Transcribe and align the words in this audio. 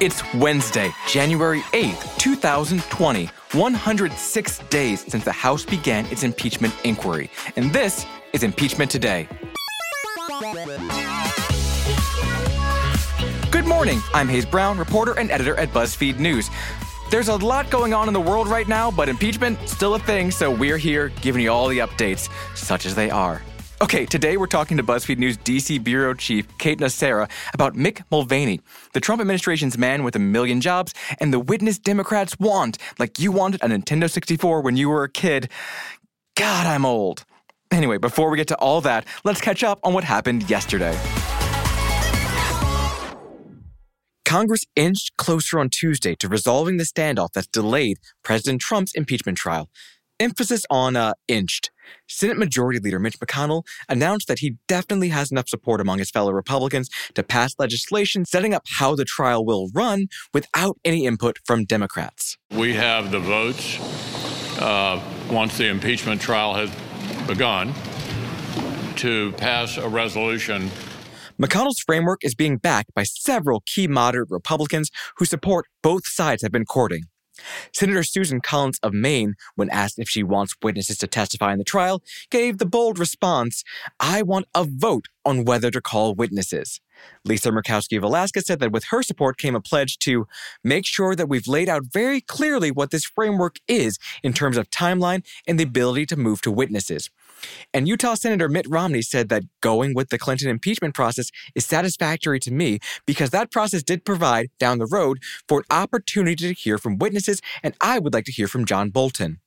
It's 0.00 0.22
Wednesday, 0.32 0.94
January 1.06 1.60
8th, 1.74 2.16
2020, 2.16 3.26
106 3.52 4.58
days 4.70 5.04
since 5.06 5.24
the 5.24 5.30
House 5.30 5.62
began 5.62 6.06
its 6.06 6.22
impeachment 6.22 6.74
inquiry. 6.84 7.30
And 7.56 7.70
this 7.70 8.06
is 8.32 8.42
Impeachment 8.42 8.90
Today. 8.90 9.28
Good 13.50 13.66
morning. 13.66 14.00
I'm 14.14 14.26
Hayes 14.26 14.46
Brown, 14.46 14.78
reporter 14.78 15.18
and 15.18 15.30
editor 15.30 15.54
at 15.56 15.68
BuzzFeed 15.68 16.18
News. 16.18 16.48
There's 17.10 17.28
a 17.28 17.36
lot 17.36 17.68
going 17.68 17.92
on 17.92 18.08
in 18.08 18.14
the 18.14 18.22
world 18.22 18.48
right 18.48 18.66
now, 18.66 18.90
but 18.90 19.10
impeachment 19.10 19.58
still 19.68 19.96
a 19.96 19.98
thing, 19.98 20.30
so 20.30 20.50
we're 20.50 20.78
here 20.78 21.10
giving 21.20 21.42
you 21.42 21.52
all 21.52 21.68
the 21.68 21.80
updates, 21.80 22.30
such 22.56 22.86
as 22.86 22.94
they 22.94 23.10
are. 23.10 23.42
Okay, 23.82 24.04
today 24.04 24.36
we're 24.36 24.46
talking 24.46 24.76
to 24.76 24.82
BuzzFeed 24.82 25.16
News 25.16 25.38
DC 25.38 25.82
bureau 25.82 26.12
chief 26.12 26.46
Kate 26.58 26.78
Nocera 26.78 27.30
about 27.54 27.74
Mick 27.74 28.02
Mulvaney, 28.10 28.60
the 28.92 29.00
Trump 29.00 29.22
administration's 29.22 29.78
man 29.78 30.04
with 30.04 30.14
a 30.14 30.18
million 30.18 30.60
jobs, 30.60 30.92
and 31.18 31.32
the 31.32 31.40
witness 31.40 31.78
Democrats 31.78 32.38
want, 32.38 32.76
like 32.98 33.18
you 33.18 33.32
wanted 33.32 33.62
a 33.62 33.68
Nintendo 33.68 34.10
64 34.10 34.60
when 34.60 34.76
you 34.76 34.90
were 34.90 35.02
a 35.02 35.08
kid. 35.08 35.48
God, 36.36 36.66
I'm 36.66 36.84
old. 36.84 37.24
Anyway, 37.70 37.96
before 37.96 38.28
we 38.28 38.36
get 38.36 38.48
to 38.48 38.56
all 38.56 38.82
that, 38.82 39.06
let's 39.24 39.40
catch 39.40 39.64
up 39.64 39.80
on 39.82 39.94
what 39.94 40.04
happened 40.04 40.50
yesterday. 40.50 40.94
Congress 44.26 44.66
inched 44.76 45.16
closer 45.16 45.58
on 45.58 45.70
Tuesday 45.70 46.14
to 46.16 46.28
resolving 46.28 46.76
the 46.76 46.84
standoff 46.84 47.32
that's 47.32 47.46
delayed 47.46 47.96
President 48.22 48.60
Trump's 48.60 48.92
impeachment 48.94 49.38
trial. 49.38 49.70
Emphasis 50.20 50.66
on 50.68 50.96
uh, 50.96 51.14
inched. 51.28 51.70
Senate 52.08 52.38
Majority 52.38 52.78
Leader 52.80 52.98
Mitch 52.98 53.18
McConnell 53.18 53.62
announced 53.88 54.28
that 54.28 54.40
he 54.40 54.56
definitely 54.68 55.08
has 55.08 55.30
enough 55.30 55.48
support 55.48 55.80
among 55.80 55.98
his 55.98 56.10
fellow 56.10 56.32
Republicans 56.32 56.88
to 57.14 57.22
pass 57.22 57.54
legislation 57.58 58.24
setting 58.24 58.54
up 58.54 58.62
how 58.78 58.94
the 58.94 59.04
trial 59.04 59.44
will 59.44 59.68
run 59.74 60.06
without 60.32 60.78
any 60.84 61.06
input 61.06 61.38
from 61.44 61.64
Democrats. 61.64 62.36
We 62.50 62.74
have 62.74 63.10
the 63.10 63.20
votes 63.20 63.78
uh, 64.60 65.00
once 65.30 65.56
the 65.56 65.68
impeachment 65.68 66.20
trial 66.20 66.54
has 66.54 66.70
begun 67.26 67.74
to 68.96 69.32
pass 69.32 69.76
a 69.76 69.88
resolution. 69.88 70.70
McConnell's 71.40 71.80
framework 71.80 72.22
is 72.22 72.34
being 72.34 72.58
backed 72.58 72.92
by 72.94 73.02
several 73.02 73.62
key 73.64 73.86
moderate 73.86 74.28
Republicans 74.30 74.90
who 75.16 75.24
support 75.24 75.66
both 75.82 76.06
sides 76.06 76.42
have 76.42 76.52
been 76.52 76.66
courting. 76.66 77.04
Senator 77.72 78.02
Susan 78.02 78.40
Collins 78.40 78.78
of 78.82 78.92
Maine, 78.92 79.34
when 79.54 79.70
asked 79.70 79.98
if 79.98 80.08
she 80.08 80.22
wants 80.22 80.54
witnesses 80.62 80.98
to 80.98 81.06
testify 81.06 81.52
in 81.52 81.58
the 81.58 81.64
trial, 81.64 82.02
gave 82.30 82.58
the 82.58 82.66
bold 82.66 82.98
response 82.98 83.64
I 83.98 84.22
want 84.22 84.46
a 84.54 84.64
vote 84.64 85.06
on 85.24 85.44
whether 85.44 85.70
to 85.70 85.80
call 85.80 86.14
witnesses. 86.14 86.80
Lisa 87.24 87.50
Murkowski 87.50 87.96
of 87.96 88.04
Alaska 88.04 88.40
said 88.40 88.60
that 88.60 88.72
with 88.72 88.84
her 88.90 89.02
support 89.02 89.38
came 89.38 89.54
a 89.54 89.60
pledge 89.60 89.98
to 90.00 90.26
make 90.62 90.86
sure 90.86 91.14
that 91.14 91.28
we've 91.28 91.48
laid 91.48 91.68
out 91.68 91.84
very 91.84 92.20
clearly 92.20 92.70
what 92.70 92.90
this 92.90 93.04
framework 93.04 93.56
is 93.68 93.98
in 94.22 94.32
terms 94.32 94.56
of 94.56 94.70
timeline 94.70 95.24
and 95.46 95.58
the 95.58 95.64
ability 95.64 96.06
to 96.06 96.16
move 96.16 96.40
to 96.42 96.50
witnesses. 96.50 97.10
And 97.72 97.88
Utah 97.88 98.14
Senator 98.14 98.48
Mitt 98.48 98.68
Romney 98.68 99.02
said 99.02 99.28
that 99.28 99.44
going 99.60 99.94
with 99.94 100.08
the 100.08 100.18
Clinton 100.18 100.48
impeachment 100.48 100.94
process 100.94 101.30
is 101.54 101.64
satisfactory 101.64 102.40
to 102.40 102.52
me 102.52 102.78
because 103.06 103.30
that 103.30 103.50
process 103.50 103.82
did 103.82 104.04
provide, 104.04 104.50
down 104.58 104.78
the 104.78 104.86
road, 104.86 105.18
for 105.48 105.60
an 105.60 105.64
opportunity 105.70 106.48
to 106.48 106.54
hear 106.54 106.78
from 106.78 106.98
witnesses, 106.98 107.40
and 107.62 107.74
I 107.80 107.98
would 107.98 108.14
like 108.14 108.24
to 108.26 108.32
hear 108.32 108.48
from 108.48 108.64
John 108.64 108.90
Bolton. 108.90 109.40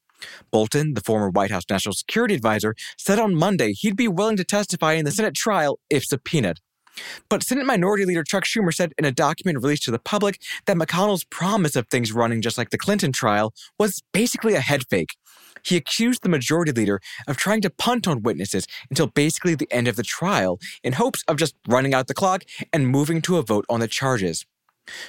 Bolton, 0.52 0.94
the 0.94 1.02
former 1.02 1.30
White 1.30 1.52
House 1.52 1.64
National 1.70 1.94
Security 1.94 2.36
Advisor, 2.36 2.76
said 2.98 3.20
on 3.20 3.36
Monday 3.36 3.74
he'd 3.74 3.98
be 3.98 4.08
willing 4.08 4.38
to 4.38 4.44
testify 4.44 4.94
in 4.94 5.06
the 5.06 5.12
Senate 5.12 5.36
trial 5.36 5.80
if 5.90 6.06
subpoenaed. 6.06 6.60
But 7.30 7.44
Senate 7.44 7.66
Minority 7.66 8.06
Leader 8.06 8.24
Chuck 8.24 8.44
Schumer 8.44 8.74
said 8.74 8.94
in 8.98 9.06
a 9.06 9.12
document 9.12 9.64
released 9.64 9.84
to 9.84 9.92
the 9.92 10.00
public 10.00 10.40
that 10.66 10.78
McConnell's 10.78 11.24
promise 11.24 11.76
of 11.76 11.88
things 11.88 12.12
running 12.12 12.42
just 12.42 12.58
like 12.58 12.70
the 12.70 12.78
Clinton 12.78 13.12
trial 13.12 13.54
was 13.80 14.04
basically 14.14 14.54
a 14.54 14.62
head 14.62 14.84
fake. 14.90 15.16
He 15.64 15.78
accused 15.78 16.24
the 16.24 16.30
majority 16.30 16.72
leader 16.72 17.00
of 17.28 17.38
trying 17.38 17.62
to 17.62 17.70
punt 17.70 18.08
on 18.08 18.22
witnesses 18.22 18.68
until 18.90 19.08
basically 19.08 19.56
the 19.56 19.72
end 19.72 19.88
of 19.88 19.96
the 19.96 20.04
trial 20.04 20.60
in 20.84 20.94
hopes 20.94 21.24
of 21.28 21.38
just 21.38 21.56
running 21.68 21.94
out 21.94 22.08
the 22.08 22.14
clock 22.14 22.44
and 22.72 22.88
moving 22.88 23.22
to 23.24 23.38
a 23.38 23.44
vote 23.44 23.66
on 23.70 23.80
the 23.80 23.88
charges. 23.88 24.46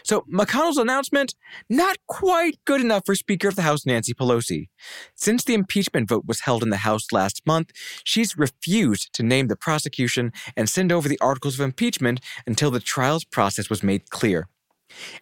So 0.04 0.24
McConnell's 0.32 0.78
announcement, 0.78 1.34
not 1.68 1.96
quite 2.06 2.58
good 2.64 2.80
enough 2.80 3.04
for 3.06 3.14
Speaker 3.14 3.48
of 3.48 3.56
the 3.56 3.62
House 3.62 3.84
Nancy 3.84 4.14
Pelosi. 4.14 4.68
Since 5.14 5.44
the 5.44 5.54
impeachment 5.54 6.08
vote 6.08 6.24
was 6.26 6.40
held 6.40 6.62
in 6.62 6.70
the 6.70 6.78
House 6.78 7.10
last 7.12 7.42
month, 7.46 7.70
she's 8.04 8.38
refused 8.38 9.12
to 9.14 9.22
name 9.22 9.48
the 9.48 9.56
prosecution 9.56 10.32
and 10.56 10.68
send 10.68 10.92
over 10.92 11.08
the 11.08 11.18
articles 11.20 11.58
of 11.58 11.64
impeachment 11.64 12.20
until 12.46 12.70
the 12.70 12.80
trial's 12.80 13.24
process 13.24 13.68
was 13.68 13.82
made 13.82 14.10
clear. 14.10 14.48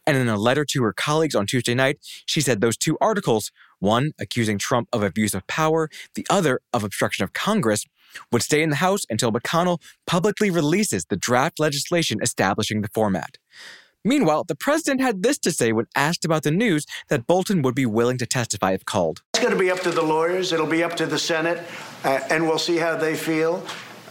And 0.06 0.16
in 0.16 0.28
a 0.28 0.36
letter 0.36 0.64
to 0.64 0.82
her 0.82 0.92
colleagues 0.92 1.34
on 1.34 1.46
Tuesday 1.46 1.74
night, 1.74 1.98
she 2.26 2.40
said 2.40 2.60
those 2.60 2.76
two 2.76 2.96
articles 3.00 3.50
one 3.78 4.12
accusing 4.18 4.58
Trump 4.58 4.88
of 4.92 5.02
abuse 5.02 5.34
of 5.34 5.46
power, 5.48 5.90
the 6.14 6.26
other 6.30 6.60
of 6.72 6.84
obstruction 6.84 7.24
of 7.24 7.32
Congress, 7.32 7.84
would 8.30 8.42
stay 8.42 8.62
in 8.62 8.70
the 8.70 8.76
House 8.76 9.02
until 9.10 9.32
McConnell 9.32 9.80
publicly 10.06 10.50
releases 10.50 11.06
the 11.06 11.16
draft 11.16 11.58
legislation 11.58 12.18
establishing 12.22 12.82
the 12.82 12.88
format. 12.94 13.38
Meanwhile, 14.04 14.44
the 14.44 14.56
president 14.56 15.00
had 15.00 15.22
this 15.22 15.38
to 15.38 15.52
say 15.52 15.72
when 15.72 15.86
asked 15.94 16.24
about 16.24 16.42
the 16.42 16.50
news 16.50 16.86
that 17.08 17.26
Bolton 17.26 17.62
would 17.62 17.74
be 17.74 17.86
willing 17.86 18.18
to 18.18 18.26
testify 18.26 18.72
if 18.72 18.84
called. 18.84 19.22
It's 19.34 19.42
going 19.42 19.54
to 19.54 19.58
be 19.58 19.70
up 19.70 19.80
to 19.80 19.90
the 19.90 20.02
lawyers, 20.02 20.52
it'll 20.52 20.66
be 20.66 20.82
up 20.82 20.96
to 20.96 21.06
the 21.06 21.18
Senate, 21.18 21.62
uh, 22.04 22.20
and 22.30 22.46
we'll 22.46 22.58
see 22.58 22.76
how 22.76 22.96
they 22.96 23.14
feel. 23.14 23.64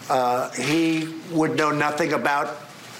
Uh, 0.09 0.49
he 0.51 1.13
would 1.31 1.57
know 1.57 1.71
nothing 1.71 2.13
about 2.13 2.47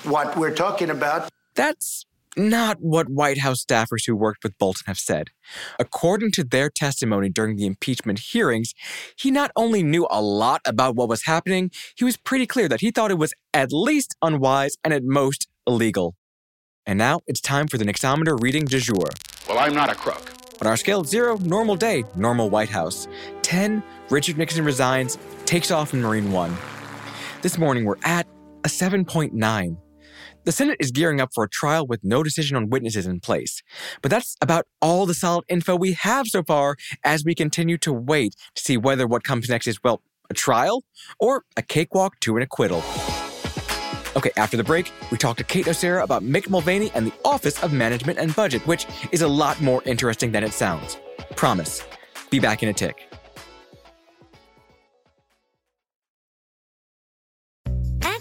what 0.03 0.37
we're 0.37 0.53
talking 0.53 0.89
about. 0.89 1.29
That's 1.55 2.05
not 2.37 2.77
what 2.79 3.09
White 3.09 3.39
House 3.39 3.63
staffers 3.63 4.05
who 4.05 4.15
worked 4.15 4.43
with 4.43 4.57
Bolton 4.57 4.83
have 4.87 4.99
said. 4.99 5.29
According 5.79 6.31
to 6.31 6.43
their 6.43 6.69
testimony 6.69 7.29
during 7.29 7.55
the 7.55 7.65
impeachment 7.65 8.19
hearings, 8.19 8.73
he 9.15 9.31
not 9.31 9.51
only 9.55 9.83
knew 9.83 10.07
a 10.09 10.21
lot 10.21 10.61
about 10.65 10.95
what 10.95 11.09
was 11.09 11.23
happening, 11.23 11.71
he 11.95 12.03
was 12.03 12.17
pretty 12.17 12.45
clear 12.45 12.67
that 12.67 12.81
he 12.81 12.91
thought 12.91 13.11
it 13.11 13.17
was 13.17 13.33
at 13.53 13.71
least 13.71 14.15
unwise 14.21 14.77
and 14.83 14.93
at 14.93 15.03
most 15.03 15.47
illegal. 15.67 16.15
And 16.85 16.97
now 16.97 17.21
it's 17.27 17.41
time 17.41 17.67
for 17.67 17.77
the 17.77 17.85
Nixometer 17.85 18.41
reading 18.41 18.65
du 18.65 18.79
jour. 18.79 19.09
Well, 19.47 19.59
I'm 19.59 19.73
not 19.73 19.91
a 19.91 19.95
crook. 19.95 20.31
On 20.61 20.67
our 20.67 20.77
scale 20.77 21.01
of 21.01 21.07
zero, 21.07 21.37
normal 21.37 21.75
day, 21.75 22.03
normal 22.15 22.49
White 22.49 22.69
House. 22.69 23.07
10, 23.41 23.81
Richard 24.09 24.37
Nixon 24.37 24.63
resigns, 24.63 25.17
takes 25.45 25.71
off 25.71 25.93
in 25.93 26.01
Marine 26.01 26.31
One. 26.31 26.55
This 27.41 27.57
morning 27.57 27.85
we're 27.85 27.95
at 28.03 28.27
a 28.63 28.67
7.9. 28.67 29.77
The 30.43 30.51
Senate 30.51 30.77
is 30.79 30.89
gearing 30.89 31.21
up 31.21 31.29
for 31.35 31.43
a 31.43 31.49
trial 31.49 31.85
with 31.85 32.03
no 32.03 32.23
decision 32.23 32.57
on 32.57 32.71
witnesses 32.71 33.05
in 33.05 33.19
place. 33.19 33.61
But 34.01 34.09
that's 34.09 34.35
about 34.41 34.65
all 34.81 35.05
the 35.05 35.13
solid 35.13 35.45
info 35.47 35.75
we 35.75 35.93
have 35.93 36.25
so 36.27 36.41
far 36.41 36.77
as 37.03 37.23
we 37.23 37.35
continue 37.35 37.77
to 37.79 37.93
wait 37.93 38.35
to 38.55 38.63
see 38.63 38.75
whether 38.75 39.05
what 39.05 39.23
comes 39.23 39.49
next 39.49 39.67
is, 39.67 39.83
well, 39.83 40.01
a 40.31 40.33
trial 40.33 40.83
or 41.19 41.43
a 41.57 41.61
cakewalk 41.61 42.19
to 42.21 42.37
an 42.37 42.41
acquittal. 42.43 42.83
Okay, 44.15 44.31
after 44.35 44.57
the 44.57 44.63
break, 44.63 44.91
we 45.11 45.17
talk 45.17 45.37
to 45.37 45.43
Kate 45.43 45.65
Nocera 45.65 46.03
about 46.03 46.23
Mick 46.23 46.49
Mulvaney 46.49 46.91
and 46.95 47.05
the 47.05 47.13
Office 47.23 47.61
of 47.61 47.71
Management 47.71 48.17
and 48.17 48.35
Budget, 48.35 48.65
which 48.65 48.87
is 49.11 49.21
a 49.21 49.27
lot 49.27 49.61
more 49.61 49.83
interesting 49.85 50.31
than 50.31 50.43
it 50.43 50.53
sounds. 50.53 50.97
Promise. 51.35 51.83
Be 52.31 52.39
back 52.39 52.63
in 52.63 52.69
a 52.69 52.73
tick. 52.73 53.10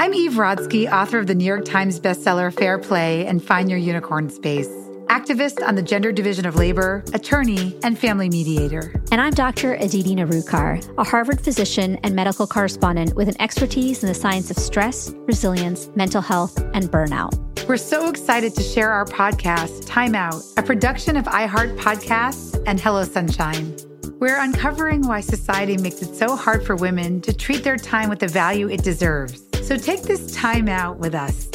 I'm 0.00 0.14
Eve 0.14 0.32
Rodsky, 0.32 0.90
author 0.90 1.18
of 1.18 1.26
the 1.26 1.34
New 1.34 1.44
York 1.44 1.66
Times 1.66 2.00
bestseller 2.00 2.50
Fair 2.50 2.78
Play 2.78 3.26
and 3.26 3.44
Find 3.44 3.68
Your 3.68 3.78
Unicorn 3.78 4.30
Space, 4.30 4.70
activist 5.08 5.62
on 5.62 5.74
the 5.74 5.82
Gender 5.82 6.10
Division 6.10 6.46
of 6.46 6.56
Labor, 6.56 7.04
attorney, 7.12 7.78
and 7.82 7.98
family 7.98 8.30
mediator. 8.30 8.94
And 9.12 9.20
I'm 9.20 9.34
Dr. 9.34 9.74
Aditi 9.74 10.14
Nerurkar, 10.14 10.90
a 10.96 11.04
Harvard 11.04 11.38
physician 11.38 11.98
and 12.02 12.16
medical 12.16 12.46
correspondent 12.46 13.14
with 13.14 13.28
an 13.28 13.38
expertise 13.42 14.02
in 14.02 14.08
the 14.08 14.14
science 14.14 14.50
of 14.50 14.56
stress, 14.56 15.12
resilience, 15.26 15.90
mental 15.94 16.22
health, 16.22 16.56
and 16.72 16.90
burnout. 16.90 17.36
We're 17.68 17.76
so 17.76 18.08
excited 18.08 18.54
to 18.54 18.62
share 18.62 18.90
our 18.92 19.04
podcast, 19.04 19.86
Time 19.86 20.14
Out, 20.14 20.42
a 20.56 20.62
production 20.62 21.18
of 21.18 21.26
iHeart 21.26 21.76
Podcasts 21.76 22.58
and 22.66 22.80
Hello 22.80 23.04
Sunshine. 23.04 23.76
We're 24.18 24.40
uncovering 24.40 25.06
why 25.06 25.20
society 25.20 25.76
makes 25.76 26.00
it 26.00 26.14
so 26.14 26.36
hard 26.36 26.64
for 26.64 26.74
women 26.74 27.20
to 27.20 27.34
treat 27.34 27.62
their 27.64 27.76
time 27.76 28.08
with 28.08 28.20
the 28.20 28.28
value 28.28 28.70
it 28.70 28.82
deserves. 28.82 29.49
So 29.62 29.76
take 29.76 30.02
this 30.02 30.34
time 30.34 30.68
out 30.68 30.98
with 30.98 31.14
us. 31.14 31.48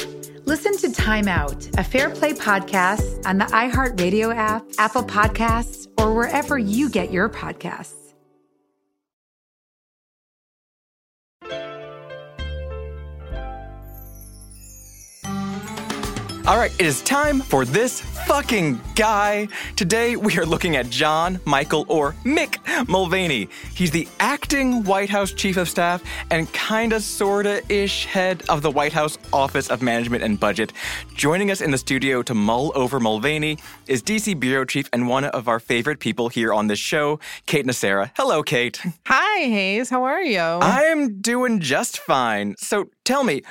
Listen 0.46 0.78
to 0.78 0.92
Time 0.94 1.28
Out, 1.28 1.68
a 1.78 1.84
Fair 1.84 2.10
Play 2.10 2.34
podcast 2.34 3.25
on 3.25 3.40
the 3.40 3.46
iHeartRadio 3.46 4.34
app, 4.34 4.63
Apple 4.78 5.04
Podcasts, 5.04 5.88
or 6.00 6.13
wherever 6.13 6.57
you 6.57 6.90
get 6.90 7.12
your 7.12 7.30
podcasts. 7.30 8.05
All 16.47 16.57
right, 16.57 16.71
it 16.80 16.86
is 16.86 17.01
time 17.01 17.42
for 17.42 17.65
this 17.65 18.01
fucking 18.01 18.80
guy. 18.94 19.47
Today 19.75 20.15
we 20.15 20.38
are 20.38 20.45
looking 20.45 20.75
at 20.75 20.92
John 20.92 21.39
Michael 21.44 21.88
or 21.89 22.13
Mick 22.24 22.59
Mulvaney. 22.88 23.50
He's 23.74 23.89
the 23.89 24.07
acting 24.19 24.83
White 24.83 25.09
House 25.09 25.31
Chief 25.31 25.57
of 25.57 25.68
Staff 25.68 26.03
and 26.30 26.51
kinda 26.53 27.01
sorta 27.01 27.63
ish 27.68 28.06
head 28.06 28.44
of 28.47 28.62
the 28.62 28.69
White 28.69 28.94
House 28.94 29.18
Office 29.33 29.71
of 29.71 29.81
Management 29.81 30.24
and 30.24 30.39
Budget. 30.39 30.71
Joining 31.15 31.50
us 31.50 31.62
in 31.62 31.71
the 31.71 31.80
studio 31.80 32.21
to 32.21 32.36
mull 32.36 32.71
over 32.75 33.00
Mulvaney 33.00 33.57
is 33.88 34.03
DC 34.03 34.39
Bureau 34.39 34.65
Chief 34.65 34.88
and 34.94 35.07
one 35.07 35.24
of 35.24 35.47
our 35.47 35.59
favorite 35.59 36.00
people 36.00 36.30
here 36.30 36.53
on 36.53 36.68
this 36.68 36.77
show, 36.77 37.19
Kate 37.47 37.65
Nocera. 37.65 38.12
Hello, 38.15 38.44
Kate. 38.44 38.80
Hi, 39.07 39.39
Hayes. 39.39 39.89
How 39.89 40.03
are 40.03 40.21
you? 40.21 40.39
I'm 40.39 41.21
doing 41.21 41.59
just 41.59 41.97
fine. 41.97 42.53
So 42.59 42.92
tell 43.03 43.24
me, 43.24 43.42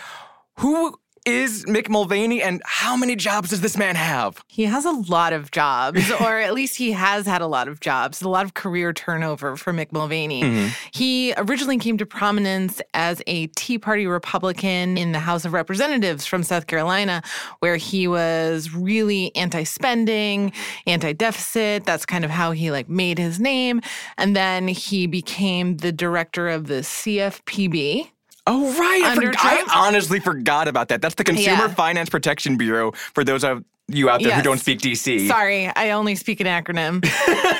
who 0.59 0.97
is 1.25 1.65
Mick 1.65 1.89
Mulvaney 1.89 2.43
and 2.43 2.61
how 2.67 2.97
many 2.97 3.17
jobs 3.17 3.51
does 3.51 3.63
this 3.63 3.77
man 3.77 3.97
have? 3.97 4.45
He 4.47 4.65
has 4.65 4.85
a 4.85 4.91
lot 4.91 5.33
of 5.33 5.51
jobs, 5.51 6.11
or 6.21 6.39
at 6.39 6.53
least 6.53 6.77
he 6.77 6.93
has 6.93 7.27
had 7.27 7.41
a 7.41 7.47
lot 7.47 7.67
of 7.69 7.81
jobs, 7.81 8.21
a 8.21 8.29
lot 8.29 8.45
of 8.45 8.55
career 8.55 8.93
turnover 8.93 9.57
for 9.57 9.73
Mick 9.73 9.91
Mulvaney. 9.93 10.43
Mm-hmm. 10.43 10.69
He 10.93 11.33
originally 11.37 11.79
came 11.79 11.97
to 11.99 12.07
prominence 12.07 12.83
as 12.93 13.23
a 13.27 13.47
Tea 13.49 13.79
Party 13.79 14.07
Republican 14.07 14.99
in 14.99 15.13
the 15.13 15.19
House 15.19 15.45
of 15.45 15.53
Representatives 15.53 16.27
from 16.27 16.43
South 16.43 16.67
Carolina, 16.67 17.23
where 17.61 17.77
he 17.77 18.07
was 18.07 18.75
really 18.75 19.35
anti-spending, 19.35 20.53
anti-deficit. 20.87 21.85
That's 21.85 22.05
kind 22.05 22.25
of 22.25 22.31
how 22.31 22.53
he 22.53 22.71
like 22.71 22.89
made 22.89 23.19
his 23.19 23.41
name. 23.41 23.81
And 24.19 24.37
then 24.37 24.69
he 24.69 25.07
became 25.07 25.79
the 25.79 25.93
director 25.93 26.49
of 26.49 26.67
the 26.67 26.83
CFPB. 26.83 28.11
Oh, 28.47 28.73
right. 28.79 29.03
I, 29.05 29.15
forg- 29.17 29.35
I 29.39 29.65
honestly 29.75 30.21
forgot 30.21 30.69
about 30.69 30.89
that. 30.89 31.01
That's 31.01 31.15
the 31.15 31.25
Consumer 31.25 31.57
Yeah. 31.67 31.75
Finance 31.75 32.11
Protection 32.11 32.57
Bureau 32.59 32.93
for 33.15 33.25
those 33.25 33.43
of 33.43 33.65
you 33.89 34.09
out 34.09 34.23
there 34.23 34.35
who 34.35 34.43
don't 34.43 34.59
speak 34.59 34.79
DC. 34.81 35.29
Sorry, 35.29 35.67
I 35.69 35.91
only 35.91 36.15
speak 36.15 36.41
an 36.41 36.47
acronym. 36.47 37.05